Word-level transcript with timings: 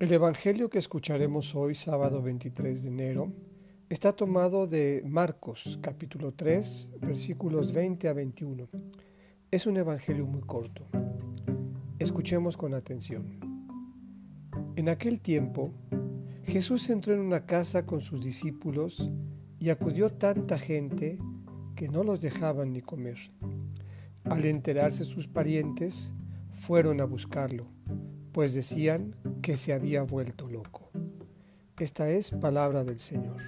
El 0.00 0.12
Evangelio 0.12 0.70
que 0.70 0.78
escucharemos 0.78 1.56
hoy, 1.56 1.74
sábado 1.74 2.22
23 2.22 2.84
de 2.84 2.88
enero, 2.88 3.32
está 3.88 4.12
tomado 4.12 4.68
de 4.68 5.02
Marcos, 5.04 5.76
capítulo 5.82 6.32
3, 6.34 6.90
versículos 7.00 7.72
20 7.72 8.06
a 8.06 8.12
21. 8.12 8.68
Es 9.50 9.66
un 9.66 9.76
Evangelio 9.76 10.24
muy 10.24 10.42
corto. 10.42 10.86
Escuchemos 11.98 12.56
con 12.56 12.74
atención. 12.74 13.40
En 14.76 14.88
aquel 14.88 15.18
tiempo, 15.18 15.74
Jesús 16.44 16.88
entró 16.90 17.12
en 17.12 17.20
una 17.20 17.44
casa 17.44 17.84
con 17.84 18.00
sus 18.00 18.22
discípulos 18.22 19.10
y 19.58 19.70
acudió 19.70 20.10
tanta 20.10 20.60
gente 20.60 21.18
que 21.74 21.88
no 21.88 22.04
los 22.04 22.20
dejaban 22.20 22.72
ni 22.72 22.82
comer. 22.82 23.18
Al 24.22 24.44
enterarse 24.44 25.02
sus 25.02 25.26
parientes, 25.26 26.12
fueron 26.52 27.00
a 27.00 27.04
buscarlo, 27.04 27.66
pues 28.38 28.54
decían 28.54 29.16
que 29.42 29.56
se 29.56 29.72
había 29.72 30.04
vuelto 30.04 30.48
loco. 30.48 30.92
Esta 31.76 32.08
es 32.08 32.30
palabra 32.30 32.84
del 32.84 33.00
Señor. 33.00 33.42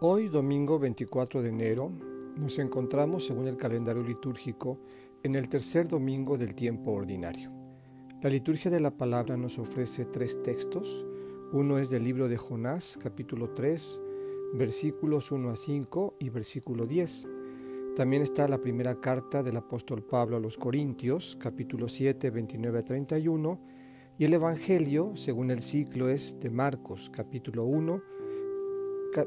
Hoy, 0.00 0.28
domingo 0.28 0.80
24 0.80 1.40
de 1.40 1.48
enero, 1.48 1.92
nos 2.40 2.58
encontramos, 2.58 3.26
según 3.26 3.46
el 3.46 3.56
calendario 3.56 4.02
litúrgico, 4.02 4.80
en 5.22 5.36
el 5.36 5.48
tercer 5.48 5.86
domingo 5.86 6.36
del 6.36 6.56
tiempo 6.56 6.90
ordinario. 6.90 7.52
La 8.22 8.28
liturgia 8.28 8.72
de 8.72 8.80
la 8.80 8.90
palabra 8.90 9.36
nos 9.36 9.60
ofrece 9.60 10.04
tres 10.06 10.42
textos. 10.42 11.06
Uno 11.52 11.78
es 11.78 11.90
del 11.90 12.02
libro 12.02 12.28
de 12.28 12.36
Jonás, 12.36 12.98
capítulo 13.00 13.50
3, 13.50 14.02
versículos 14.54 15.30
1 15.30 15.50
a 15.50 15.54
5 15.54 16.16
y 16.18 16.28
versículo 16.28 16.86
10. 16.86 17.28
También 17.94 18.22
está 18.22 18.48
la 18.48 18.60
primera 18.60 19.00
carta 19.00 19.44
del 19.44 19.56
apóstol 19.56 20.02
Pablo 20.02 20.38
a 20.38 20.40
los 20.40 20.56
Corintios, 20.56 21.38
capítulo 21.40 21.88
7, 21.88 22.30
29 22.30 22.80
a 22.80 22.84
31, 22.84 23.60
y 24.18 24.24
el 24.24 24.34
Evangelio, 24.34 25.12
según 25.14 25.52
el 25.52 25.62
ciclo, 25.62 26.08
es 26.08 26.36
de 26.40 26.50
Marcos, 26.50 27.12
capítulo 27.14 27.64
1, 27.64 28.02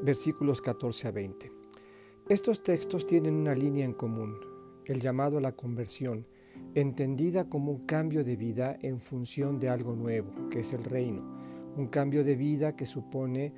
versículos 0.02 0.60
14 0.60 1.08
a 1.08 1.12
20. 1.12 1.52
Estos 2.28 2.62
textos 2.62 3.06
tienen 3.06 3.34
una 3.34 3.54
línea 3.54 3.86
en 3.86 3.94
común, 3.94 4.36
el 4.84 5.00
llamado 5.00 5.38
a 5.38 5.40
la 5.40 5.52
conversión, 5.52 6.26
entendida 6.74 7.48
como 7.48 7.72
un 7.72 7.86
cambio 7.86 8.24
de 8.24 8.36
vida 8.36 8.78
en 8.82 9.00
función 9.00 9.58
de 9.58 9.70
algo 9.70 9.96
nuevo, 9.96 10.50
que 10.50 10.60
es 10.60 10.74
el 10.74 10.84
reino, 10.84 11.29
un 11.76 11.86
cambio 11.88 12.24
de 12.24 12.36
vida 12.36 12.76
que 12.76 12.86
supone 12.86 13.52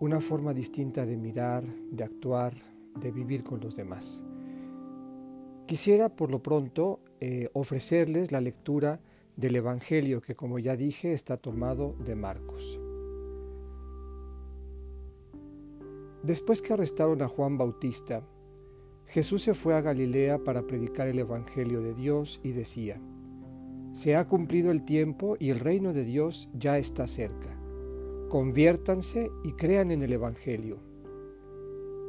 una 0.00 0.20
forma 0.20 0.52
distinta 0.52 1.06
de 1.06 1.16
mirar, 1.16 1.64
de 1.90 2.04
actuar, 2.04 2.54
de 3.00 3.10
vivir 3.10 3.44
con 3.44 3.60
los 3.60 3.76
demás. 3.76 4.22
Quisiera 5.66 6.08
por 6.08 6.30
lo 6.30 6.42
pronto 6.42 7.00
eh, 7.20 7.48
ofrecerles 7.52 8.32
la 8.32 8.40
lectura 8.40 9.00
del 9.36 9.56
Evangelio 9.56 10.20
que 10.20 10.34
como 10.34 10.58
ya 10.58 10.76
dije 10.76 11.12
está 11.12 11.36
tomado 11.36 11.94
de 12.04 12.16
Marcos. 12.16 12.80
Después 16.22 16.62
que 16.62 16.72
arrestaron 16.72 17.22
a 17.22 17.28
Juan 17.28 17.58
Bautista, 17.58 18.22
Jesús 19.06 19.42
se 19.42 19.54
fue 19.54 19.74
a 19.74 19.80
Galilea 19.80 20.38
para 20.38 20.66
predicar 20.66 21.08
el 21.08 21.18
Evangelio 21.18 21.80
de 21.80 21.94
Dios 21.94 22.40
y 22.42 22.52
decía, 22.52 23.00
Se 23.92 24.16
ha 24.16 24.24
cumplido 24.24 24.70
el 24.70 24.84
tiempo 24.84 25.36
y 25.38 25.50
el 25.50 25.60
reino 25.60 25.92
de 25.92 26.04
Dios 26.04 26.48
ya 26.54 26.78
está 26.78 27.06
cerca. 27.06 27.51
Conviértanse 28.32 29.30
y 29.44 29.52
crean 29.52 29.90
en 29.90 30.00
el 30.00 30.14
Evangelio. 30.14 30.78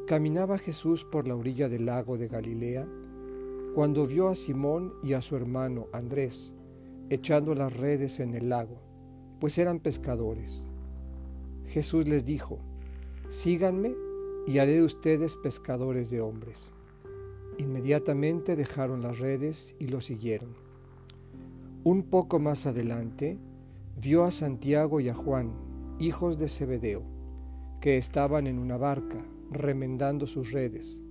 Caminaba 0.07 0.57
Jesús 0.57 1.03
por 1.03 1.27
la 1.27 1.35
orilla 1.35 1.67
del 1.67 1.85
lago 1.85 2.17
de 2.17 2.29
Galilea 2.29 2.87
cuando 3.75 4.07
vio 4.07 4.29
a 4.29 4.35
Simón 4.35 4.93
y 5.03 5.15
a 5.15 5.21
su 5.21 5.35
hermano 5.35 5.87
Andrés 5.91 6.53
echando 7.09 7.53
las 7.55 7.75
redes 7.75 8.21
en 8.21 8.35
el 8.35 8.47
lago, 8.47 8.79
pues 9.41 9.57
eran 9.57 9.81
pescadores. 9.81 10.69
Jesús 11.65 12.07
les 12.07 12.23
dijo, 12.23 12.57
Síganme 13.27 13.93
y 14.47 14.59
haré 14.59 14.75
de 14.75 14.83
ustedes 14.83 15.35
pescadores 15.35 16.09
de 16.09 16.21
hombres. 16.21 16.71
Inmediatamente 17.57 18.55
dejaron 18.55 19.01
las 19.01 19.19
redes 19.19 19.75
y 19.77 19.87
lo 19.87 19.99
siguieron. 19.99 20.55
Un 21.83 22.03
poco 22.03 22.39
más 22.39 22.65
adelante 22.65 23.37
vio 24.01 24.23
a 24.23 24.31
Santiago 24.31 25.01
y 25.01 25.09
a 25.09 25.13
Juan, 25.13 25.72
hijos 26.05 26.37
de 26.37 26.49
Zebedeo, 26.49 27.03
que 27.79 27.97
estaban 27.97 28.47
en 28.47 28.59
una 28.59 28.77
barca 28.77 29.19
remendando 29.49 30.27
sus 30.27 30.51
redes. 30.51 31.01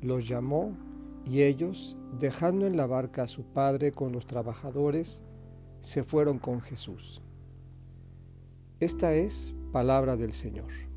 Los 0.00 0.28
llamó 0.28 0.76
y 1.24 1.42
ellos, 1.42 1.96
dejando 2.18 2.66
en 2.66 2.76
la 2.76 2.86
barca 2.86 3.22
a 3.22 3.26
su 3.26 3.44
padre 3.44 3.92
con 3.92 4.12
los 4.12 4.26
trabajadores, 4.26 5.22
se 5.80 6.02
fueron 6.02 6.38
con 6.38 6.60
Jesús. 6.60 7.22
Esta 8.78 9.14
es 9.14 9.54
palabra 9.72 10.16
del 10.16 10.32
Señor. 10.32 10.91